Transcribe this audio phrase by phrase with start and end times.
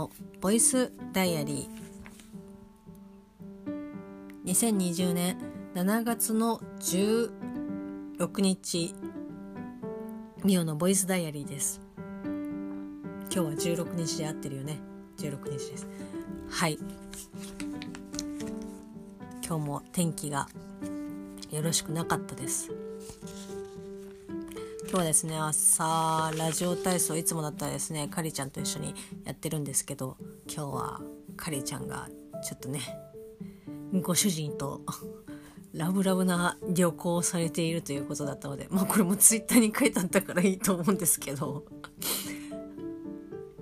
[0.00, 0.10] の
[0.40, 4.50] ボイスダイアリー。
[4.50, 5.36] 2020年
[5.74, 8.94] 7月の16日
[10.42, 11.82] ミオのボイスダイアリーです。
[12.24, 14.80] 今日は16日で合ってるよね。
[15.18, 15.86] 16日です。
[16.48, 16.78] はい。
[19.46, 20.48] 今日も天気が
[21.50, 22.70] よろしくなかったです。
[24.90, 30.16] 今日はですね朝ラジオ体操いつもだったらですねかりちゃんと一緒にやってるんですけど
[30.52, 31.00] 今日は
[31.36, 32.08] かりちゃんが
[32.42, 32.80] ちょっとね
[34.02, 34.80] ご主人と
[35.72, 41.62] ラブラブな旅行をされているということだったのでまあこれもツイッターに書いてあったからいいと思うんですけど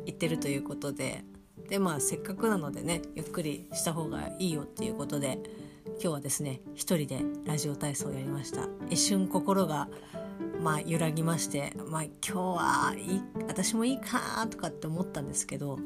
[0.06, 1.24] 行ってるということで
[1.68, 5.38] でまあせっかくなのでねゆっくりした方がいいよっていうことで
[5.84, 8.66] 今日はですね一人でラジオ体操をやりました。
[8.88, 9.88] 一瞬心が
[10.62, 15.78] まあ揺らぎましてまあ今日はいい私もいいかなとかって思ったんですけど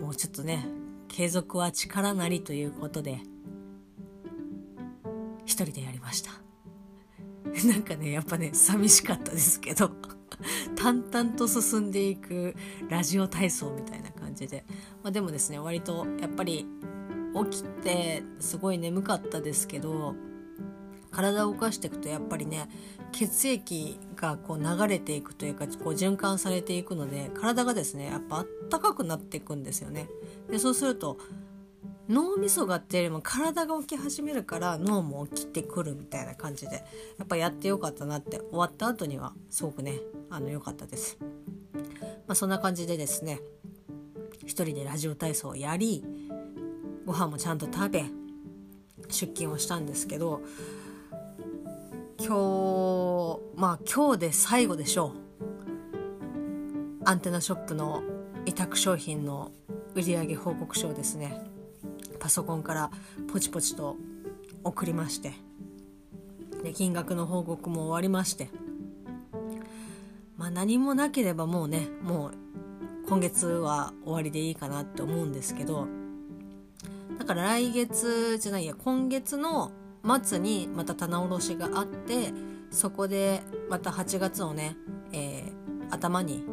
[0.00, 0.66] もうちょっとね
[1.08, 3.20] 継続は力なりということで
[5.44, 6.30] 一人でやりました。
[7.66, 9.90] なんかねやっぱね寂しかったですけど
[10.76, 12.54] 淡々と進んでいく
[12.88, 14.64] ラジオ体操みたいな感じで、
[15.02, 16.66] まあ、でもですね割とやっぱり
[17.50, 20.14] 起きてすごい眠かったですけど
[21.10, 22.68] 体を動かしていくとやっぱりね
[23.12, 30.08] 血液がこう流れていくというかこう循環されていくので体がですねやっぱあったかくなっていくんですよね。
[30.48, 31.18] でそうすると
[32.08, 36.84] 脳みそがっていうよりも体が起き始めるから脳も起きてくるみたいな感じで
[37.18, 41.18] やっぱやってよかったなって終わった後にはすごくねあの良かったです。
[42.26, 43.40] まあ、そんな感じでですね
[44.42, 46.04] 一人でラジオ体操をやり
[47.06, 48.04] ご飯もちゃんと食べ
[49.08, 50.42] 出勤をしたんですけど
[52.22, 55.30] 今日まあ今日で最後でしょう。
[57.04, 58.02] アンテナショップの
[58.44, 59.52] 委託商品の
[59.94, 61.42] 売上報告書をですね
[62.20, 62.90] パソコンから
[63.32, 63.96] ポチポチと
[64.64, 65.32] 送りまして
[66.62, 68.50] で金額の報告も終わりまして
[70.36, 72.34] まあ何もなければもうねもう
[73.08, 75.88] 今月は終わりでいいかなって思うんですけど
[77.18, 82.32] だから来月じゃないや今月の末にまた棚卸しがあって
[82.70, 84.76] そこでまた8月のね、
[85.12, 86.44] えー、頭に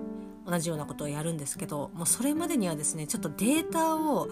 [0.45, 4.29] 同じようなことをやるんですけどもうそれまでにはですねちょっとデータを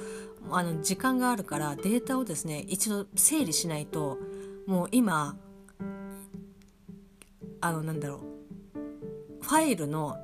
[0.52, 4.18] あの時間があるからデータをですね一度整理しないと
[4.66, 5.38] もう今
[7.62, 8.22] あのなんだろ
[9.42, 10.18] うファイルの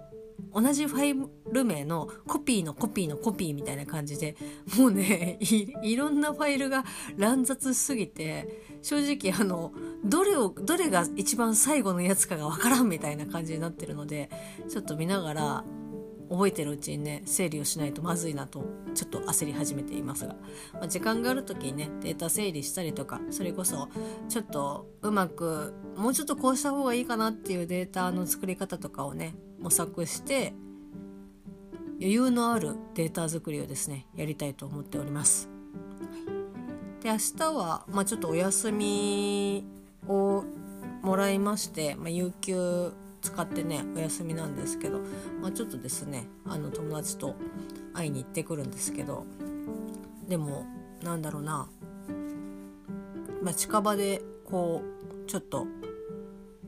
[0.54, 4.36] 同じファイル名のコピーのコピーのコピーみたいな感じで
[4.78, 6.84] もうね いろんなファイルが
[7.18, 9.72] 乱雑しすぎて正直あの
[10.04, 14.30] どれをどれが一番最後のやつかがわからんみたいな感じになってるので
[14.70, 15.64] ちょっと見ながら
[16.32, 18.64] 覚えてるうちにね整理をしないとまずいなと
[18.96, 20.36] ちょっと焦り始めていますが、
[20.74, 23.90] まあ、時間がある時にねデータ整理したりとかそれこそ
[24.30, 30.54] ちょっとうまくもうちょっとこうした方がいいかなっていうデータの作り方とかをね模索して
[32.00, 35.50] 余裕のあるデータ作りをですねやりたいと思っております。
[37.02, 39.66] で明日は、まあ、ちょっとお休み
[40.08, 40.44] を
[41.02, 45.00] もらいまして、まあ、有給使ってねお休みなんですけど、
[45.42, 47.36] まあ、ちょっとですねあの友達と
[47.94, 49.26] 会いに行ってくるんですけど
[50.28, 50.66] でも
[51.04, 51.70] なんだろうな、
[53.42, 54.82] まあ、近場でこ
[55.26, 55.68] うちょっと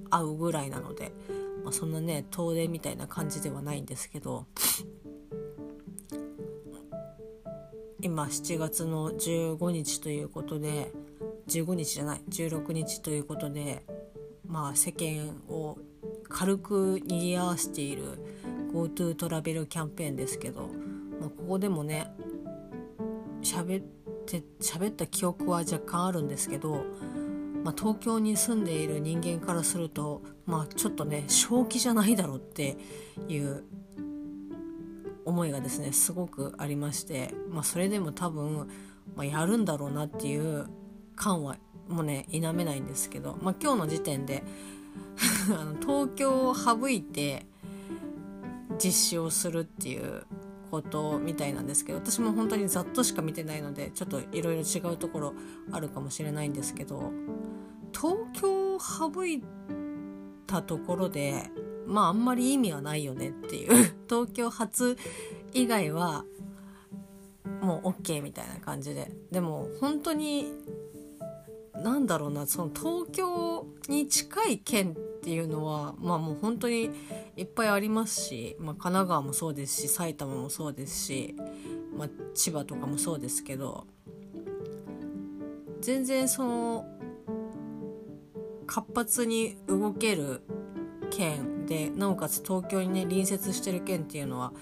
[0.10, 1.12] 会うぐらいなので、
[1.64, 4.46] まあ、そんなね遠出みたいな感じではないんですけど
[8.02, 10.92] 今7月の15日ということで
[11.48, 13.86] 15日じゃない16日ということで
[14.46, 15.78] まあ世間を
[16.34, 18.18] 軽く賑わしている
[18.74, 20.68] GoTo トラベルキャンペーンですけど、
[21.22, 22.08] まあ、ここでもね
[23.44, 23.86] 喋っ
[24.26, 26.84] て喋った記憶は若干あるんですけど、
[27.64, 32.78] まあ、東京に住んでいる人間からすると、まあ、ちょっとね正気じゃないだろうって
[33.28, 33.64] いう
[35.26, 38.68] 思いがですねすごくありまして、まあ、それでも多分、
[39.16, 40.66] まあ、やるんだろうなっていう
[41.16, 41.58] 感は
[41.88, 44.44] もうね否めないんですけど、まあ、今日の時点で
[45.82, 47.46] 東京を省いて
[48.84, 50.24] 実施をするっていう
[50.72, 55.34] ことみたいなんですけど私も本当にざっとしか見てないのでちょっといろいろ違うところ
[55.72, 57.12] あるかもしれないんですけど
[57.94, 59.44] 東京を省い
[60.48, 61.52] たところで
[61.86, 63.94] まああんまり意味はないよねっていう。
[64.10, 64.98] 東京発
[65.54, 66.26] 以外は
[67.62, 69.12] もう OK みたいな感じで。
[69.32, 70.52] でも本当に
[71.84, 76.90] なんだろうなその東京に近い県っていうのはまあもう本当に
[77.36, 81.36] いっぱいありますし、まあ、神奈川もそうですし埼玉もそうですし、
[81.98, 83.86] まあ、千葉とかもそうですけど
[85.82, 86.86] 全然その
[88.66, 90.42] 活発に動ける
[91.12, 94.54] 県でなおかつ東京にね隣接してる県っていうのは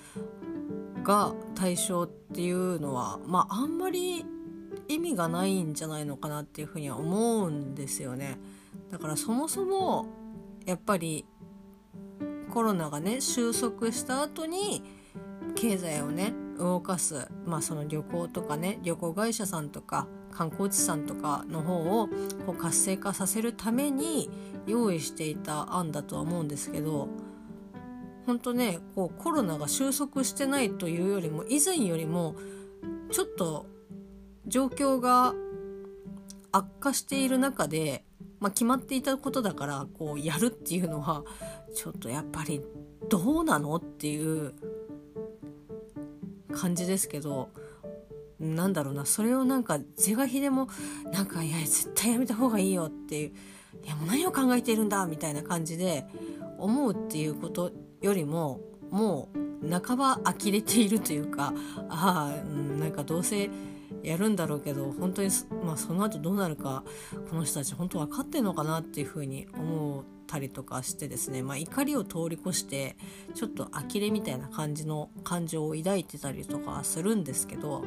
[1.04, 4.26] が対象っていうのはまああんまり
[4.94, 8.38] 意味がないんじゃないのかなっていうふうには思うんですよね。
[8.90, 10.06] だからそもそも
[10.66, 11.26] やっぱり
[12.52, 14.84] コロナがね収束した後に
[15.56, 22.08] 経済をね動かす、まあ、その旅行とかね旅行会社さんとか観光地さんとかの方を
[22.46, 24.30] こう活性化させるために
[24.68, 27.10] 用意していた案だとは思うんですけど
[28.26, 32.36] 本当ねこうコロナが収束してないというよりも以前よりも
[33.12, 33.66] ちょっと
[34.48, 35.34] 状況が
[36.52, 38.04] 悪化している中で、
[38.40, 41.24] まあ、決まっていたことだからこうやるっていうのは
[41.76, 42.62] ちょっとやっぱり
[43.10, 44.54] どうなのっていう
[46.52, 47.50] 感じですけど
[48.40, 50.68] なんだろうなそれをなんか是が非でも
[51.12, 53.32] なんかいや絶対やめた方がいいよっていう
[53.84, 56.06] いやもう何を考えているんだみたいな感じで
[56.58, 57.72] 思うっていうこと
[58.02, 58.60] よりも
[58.90, 59.30] も
[59.64, 61.54] う半ば呆れているというか
[61.90, 63.50] ああなんかどうせ
[64.04, 65.30] やるんだろうけど本当に、
[65.64, 66.84] まあ、その後どうなるか
[67.30, 72.96] この人たち本当分かってんのかなっていうふうに思ったりとかしてですね、まあ、怒りを通り越して
[73.36, 77.84] ちょっと呆れみたいな感じの感情を抱いてたりとかするんですけど、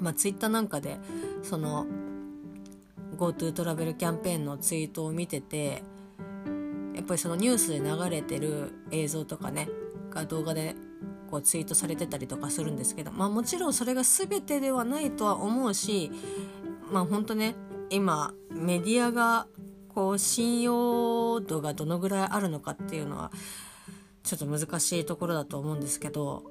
[0.00, 0.98] まあ、ツイッターなんかで
[1.42, 1.86] その
[3.16, 5.82] GoTo トラベルキャンペーンのツイートを見てて
[6.94, 9.68] やっぱりそのニュースで流れてる映像とかね
[10.10, 10.74] が動画で
[11.30, 16.10] こうツイートされてたりとかするんですけど、まあ、もちろんそれが全てではないとは思うし
[16.90, 17.54] まあ本当ね
[17.90, 19.46] 今メディアが
[19.88, 23.30] こう信用度がどのぐらいあるのかっていうのは
[24.22, 26.44] ちょっと難しいところだと思うんですけど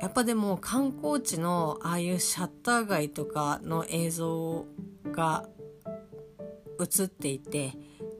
[0.00, 4.66] やっぱでも観光地のああいうシャッター街とかの映像
[5.10, 5.48] が
[6.80, 7.72] 映っていて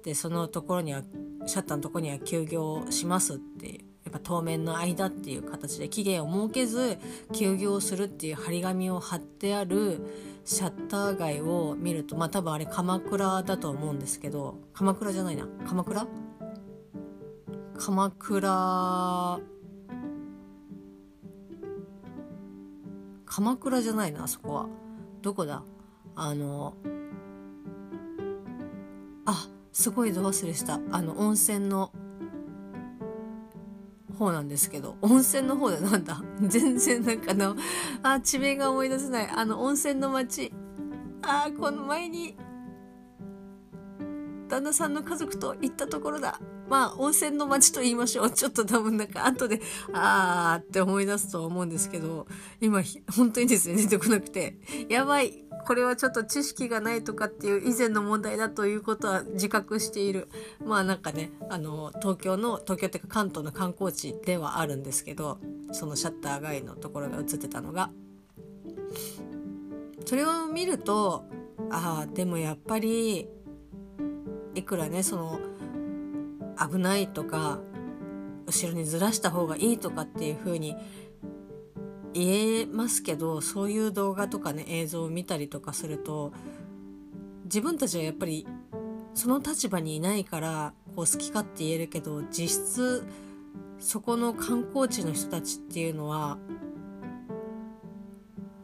[0.05, 1.03] でそのところには
[1.47, 3.78] シャッターのとこには休業しますって
[4.09, 6.97] やっぱ当面の間っていう形で期限を設けず
[7.35, 10.01] 休業するっていう張り紙を貼ってある
[10.47, 15.47] シャッター街を見るとまあ多分あれ鎌倉だと思うんですけど鎌倉じゃないな。
[15.67, 16.07] 鎌倉？
[17.77, 19.41] 鎌倉？
[23.27, 24.69] 鎌倉じゃないなあそこは。
[25.21, 25.63] どこだ？
[26.17, 26.73] あの
[29.27, 30.81] あすごいど忘れした。
[30.93, 31.93] あの温泉の
[34.19, 36.23] 方なんですけど温泉の方でなんだ？
[36.43, 37.57] 全然なんかの
[38.03, 39.29] あ地名が思い出せない。
[39.29, 40.53] あの温泉の町
[41.23, 42.37] あこの前に
[44.49, 46.41] 旦那さんの家族と行ったところだ。
[46.69, 48.31] まあ温泉の町と言いましょう。
[48.31, 49.61] ちょっと多分なんか後で
[49.93, 52.27] あーって思い出すとは思うんですけど
[52.61, 52.83] 今
[53.17, 54.59] 本当にですね出てこなくて。
[54.89, 55.48] やばい。
[55.69, 60.31] これはちょっと知識がないとかっていう以前の問題だということは自覚している。
[60.65, 65.39] まあなんかねあの東京の東京っていうか関東の観光地ではあるんですけど
[65.73, 67.91] そのシャッター街のところが映ってたのが。
[70.07, 71.27] それを見ると
[71.69, 73.29] ああでもやっぱり
[74.55, 75.39] いくらねその
[76.59, 77.61] 危ないとか
[78.47, 80.75] 後ろにずらした方がいいとかっていう風に
[82.19, 86.33] 言えますけどそういう動画とかね映像を見たりとかすると
[87.45, 88.47] 自分たちはやっぱり
[89.15, 93.07] その立場にいないからこう好き勝手言えるけど実質
[93.79, 96.39] そこの観光地の人たちっていうのは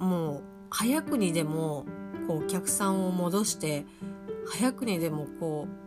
[0.01, 1.87] もう早くにでも
[2.27, 3.87] こうお客さんを戻して
[4.49, 5.85] 早くにでもこう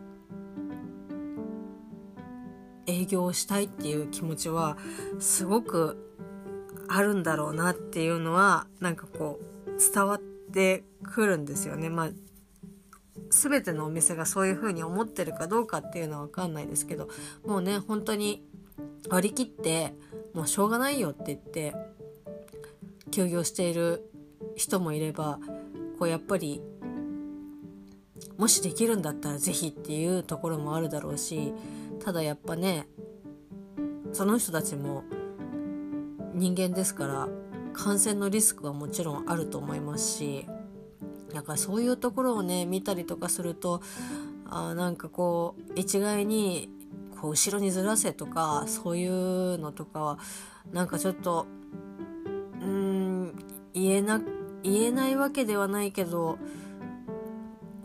[2.90, 4.78] 営業したいっていう気持ちは
[5.18, 6.07] すごく
[6.88, 11.88] あるんだろうなっていうのはなんかこう伝わってくるんですよね。
[11.90, 12.10] まあ
[13.30, 17.08] 全てのお店がそういう風に思ってるかどうかっていうのは分かんないですけど
[17.44, 18.44] もうね本当に
[19.10, 19.94] 割り切って
[20.34, 21.74] もうしょうがないよって言って
[23.10, 24.10] 休業している
[24.56, 25.38] 人もいれば
[25.98, 26.62] こうやっぱり
[28.36, 31.52] もしできるんだったら是非っていうところもあるだろうし
[32.04, 32.86] ただやっぱね
[34.12, 35.02] その人たちも
[36.38, 37.28] 人間ですから
[37.72, 40.46] 感染のリスクはもちろんあると思いますし
[41.34, 43.82] だからそういうところをね見たりとかすると
[44.46, 46.70] あなんかこう一概に
[47.20, 50.18] こう後ろにずらせとかそういうのとかは
[50.72, 51.46] なんかちょっと
[52.60, 53.34] うん
[53.74, 54.20] 言えな
[54.62, 56.38] 言えないわけではないけど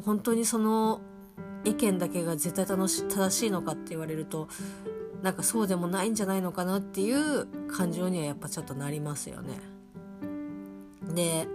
[0.06, 1.02] 本当にその
[1.66, 4.48] 意見だけが絶対正しいのかって言われると
[5.24, 9.58] なんかそうでもないんじゃないのかなっていう感情にはやっぱちょっとなりますよね。
[11.16, 11.48] で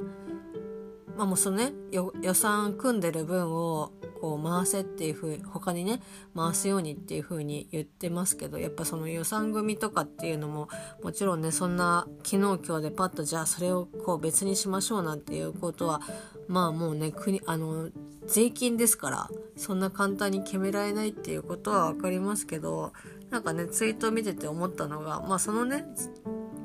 [1.16, 6.00] まあもうそのね予算組んでる分をこう回せっていうふう他にね
[6.34, 10.68] 回すようにっていうふうに言ってますけどやっぱその予算組とかっていうのも
[11.02, 16.00] もちろんねそんな昨日今日でパッとじゃあそれをこう別にしましょうなんていうことは
[16.46, 17.90] まあもうね国あの
[18.26, 22.92] 税金ですからそんな簡単に決められないっていうことは分かりますけど
[23.30, 25.84] なんかねツイート見てて思ったのがまあそのね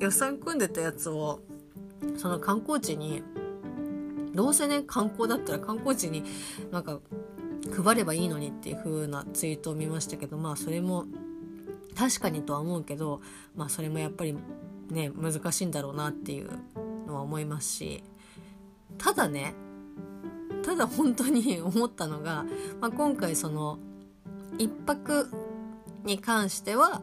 [0.00, 1.40] 予算組んでたやつを
[2.16, 3.22] その観光地に
[4.34, 6.24] どうせね観光だったら観光地に
[6.70, 7.00] なんか
[7.84, 11.06] 配ればいいのにっていう風なツイートを見ましたけどまあそれも
[11.96, 13.20] 確かにとは思うけど
[13.54, 14.36] まあそれもやっぱり
[14.90, 16.50] ね難しいんだろうなっていう
[17.06, 18.02] のは思いますし
[18.98, 19.54] ただね
[20.64, 22.44] ただ本当に思ったのが、
[22.80, 23.78] まあ、今回その
[24.58, 25.30] 1泊
[26.04, 27.02] に関しては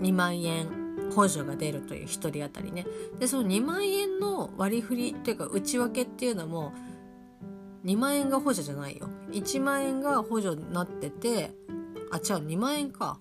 [0.00, 0.84] 2万円
[1.14, 2.86] 補助が出るという1人当たりね。
[3.18, 6.72] でその2万円の割り振りっていうか内訳っていうのも
[7.84, 9.08] 2万円が補助じゃないよ。
[9.30, 11.54] 1万円が補助になってて
[12.10, 13.18] あ違う2万円か。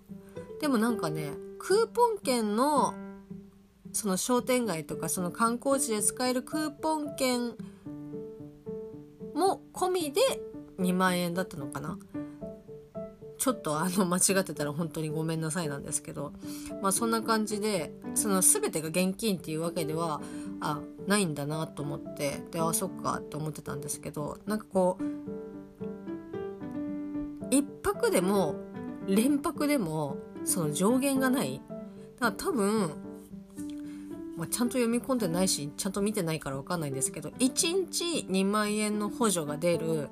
[0.60, 2.94] でもなんかねクーポン券の
[3.92, 7.54] その商店街とかその観光地で使えるクーポン券
[9.36, 10.22] も込みで
[10.80, 11.98] 2万円だったのかな。
[13.38, 16.34] ちょっとあの間違ってたら本当にごめんなさいなんですけど
[16.82, 20.22] まあそんな感じでその全てが現金っていうわけでは
[20.62, 25.04] あないんだなと思ってであそっかって思ってたんですけどなんかこう
[27.50, 28.56] 1泊でも
[29.08, 31.62] 連泊でもその上限がない。
[32.20, 32.92] だから多分、
[34.38, 37.40] まあ、ちゃんと読み込んでないしちゃんと見てないから分かんないんですけど1
[37.92, 40.10] 日2万円の補助が出る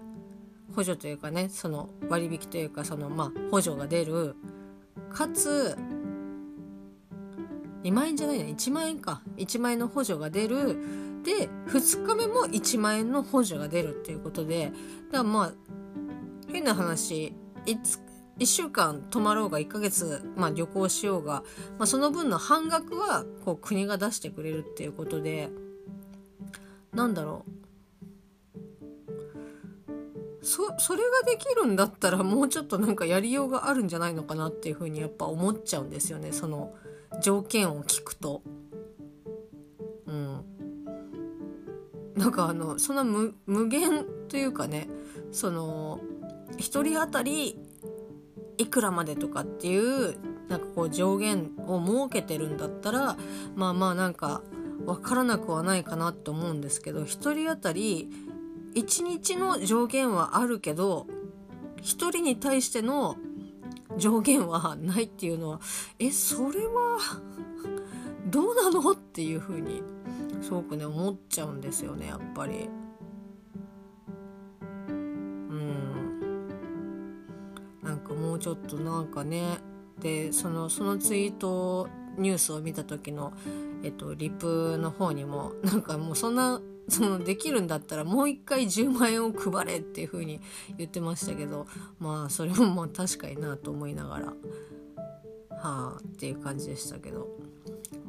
[0.76, 4.36] 補助というかねその割引というかそのまあ補助が出る。
[5.10, 5.78] かつ
[7.84, 9.22] 2万円じゃないな1万円か。
[9.38, 10.78] 1万円の補助が出る。
[11.24, 14.72] で2日目も1万円の補助が出るっていうことで。
[15.12, 15.54] だからまあ
[16.52, 17.34] 変な話
[17.66, 17.78] 1,
[18.40, 21.44] 1週間泊まろうが1ヶ月、まあ、旅行しようが、
[21.78, 25.50] まあ、その分の半額はこう国が出してくれるっていうことで。
[26.94, 27.61] なんだろう。
[30.42, 36.74] そそれができるんだったらもうちょっとなんかやりようがあるんじゃないのかなっていうふうにやっぱ思っちゃうんですよねその
[37.22, 38.42] 条件を聞くと。
[40.08, 40.46] うん。
[42.16, 44.88] なんかあのそんな無無限というかね
[45.32, 46.00] その
[46.58, 47.58] 1人当たり
[48.58, 50.18] いくらまでとかっていう
[50.50, 53.18] なんかこう上限を設けてるんだったら
[53.56, 54.42] まあまあなんか
[54.86, 58.10] 分からなくはないかなと思うんですけど1人当たり
[58.76, 61.08] 1日の上限はあるけど
[61.78, 63.18] 1人に対しての
[63.98, 65.60] 上限はないっていうのは
[66.00, 66.98] えそれは
[68.30, 69.82] どうなのっていうふうに
[70.42, 72.70] すごくね思っちゃうんですよねやっぱり。
[75.50, 76.52] うん
[77.82, 79.58] なんかもうちょっとなんかね
[80.00, 83.34] でそのそのツイートニュースを見た時の、
[83.84, 90.42] えっと、リプの方にもなんかもうそんなそのできるんだったらもう一回10万円を配れっていう風に
[90.78, 91.66] 言ってましたけど
[92.00, 94.34] まあそれもまあ確かになと思いながらは
[95.62, 97.30] あっていう感じでしたけど、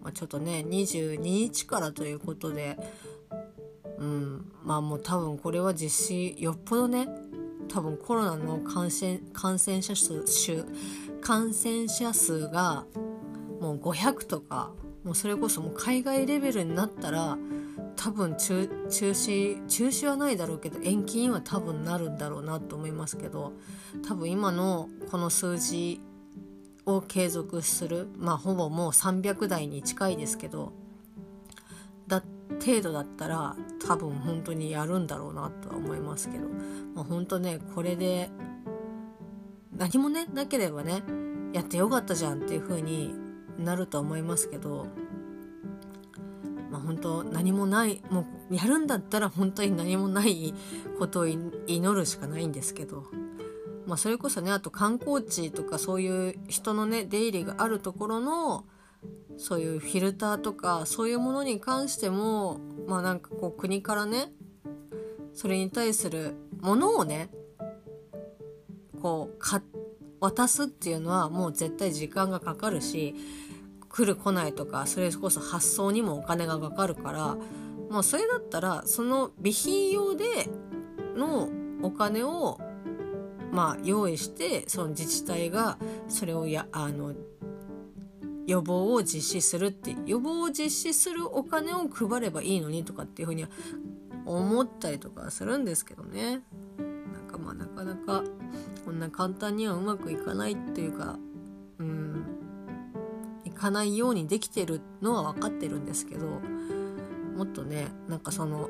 [0.03, 2.77] まあ、ちょっとね22日からということで
[3.99, 7.07] うんまあもう多分これは実施よっぽどね
[7.69, 10.25] 多分コロナの感染感染者数
[11.21, 12.85] 感染者数が
[13.61, 14.73] もう500とか
[15.05, 17.39] もうそれこそもう海外レベルになったら
[17.97, 23.53] 多分中止中止はないだろうけど延期には多分なるんだろうなと思いますけど
[24.07, 26.01] 多分今のこの数字
[26.87, 30.73] を継続するまあほぼもう300台に近いですけど
[32.09, 32.23] だ
[32.65, 33.57] 程度だったら
[33.87, 36.49] 多分本当にやるんだろうなとは思いますけど、
[36.95, 38.31] まあ、本当ねこれで
[39.77, 41.03] 何もねなければね
[41.53, 43.15] やってよかったじゃんっていう風に
[43.59, 44.87] なると思いますけど
[46.73, 50.55] まあ、本当何もないもうやるんだったら本当に何もない
[50.99, 51.47] ことを祈
[51.95, 53.05] るしかないんですけど、
[53.87, 58.65] まあ、それこそねあと観光地とかそういう人のね出入りがあるところの
[59.37, 64.33] そういうフィルターとかそういうものに関してもまあなんかこう国からね
[65.35, 67.29] それに対するものをね
[69.03, 69.63] こう
[70.21, 73.15] 渡すっていうのはもう絶対時間がかかるし
[73.93, 77.37] 来る来ないとかそれこそ発送にもお金がかかるから
[77.91, 80.25] もうそれだったらその備品用で
[81.15, 81.51] の
[81.83, 82.59] お金を
[83.53, 85.77] まあ用意してその自治体が
[86.09, 87.13] それをやあの
[88.47, 93.51] 予防を実施するって予防を実施するお金を配ればいいのにとかっていうふうには
[94.25, 96.41] 思ったりとかするんですけどね。
[96.79, 98.25] なんかまあなかなか
[98.85, 101.19] こんな簡単にはうまくいかないっていうか
[103.63, 106.27] かないようにできてるのは分かってるんですけど
[107.37, 108.69] もっとねなんかその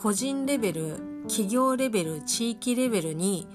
[0.00, 3.48] 個人レベル企業レベル地域レベルに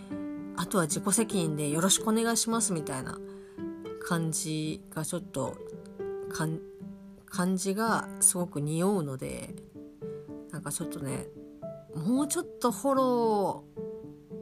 [0.57, 3.17] あとは自己責任でよろしくお願いしますみたいな
[4.05, 5.55] 感じがちょっと
[7.29, 9.55] 感じがすごく匂うので
[10.51, 11.27] なんかちょっとね
[11.95, 13.63] もうちょっとフォロ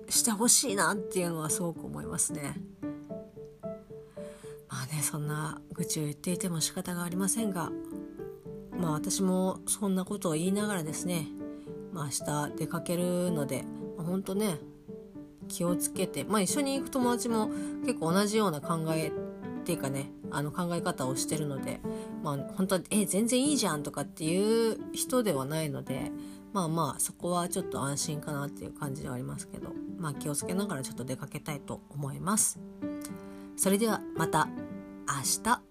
[0.07, 2.55] ーしてほしいなっていうのはすごく思いますね。
[4.69, 7.71] まあねそんな愚痴を言っていても仕方がありませんが
[8.77, 11.27] まあ私もそんなことを言いながらですね、
[11.93, 13.63] まあ、明日出かけるので、
[13.97, 14.59] まあ、ほんとね
[15.47, 17.49] 気をつけて、まあ、一緒に行く友達も
[17.85, 19.11] 結構同じような考えっ
[19.63, 21.79] ていうかねあの考え方をしてるので、
[22.23, 26.11] まあ、本当は「え全然いいじゃん」とかっていう人ではないので
[26.53, 32.59] まあまあそこはちょっと安心かなっていう感じではありますけど、まあ、気をつけながらちょっと出かけたいと思います。
[33.57, 34.47] それではまた
[35.07, 35.61] 明日。